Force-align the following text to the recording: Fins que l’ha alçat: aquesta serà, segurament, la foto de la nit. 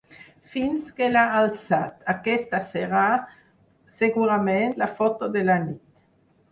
Fins 0.53 0.87
que 0.99 1.09
l’ha 1.11 1.25
alçat: 1.41 2.01
aquesta 2.15 2.63
serà, 2.73 3.05
segurament, 4.01 4.77
la 4.85 4.91
foto 4.99 5.35
de 5.39 5.47
la 5.51 5.63
nit. 5.69 5.83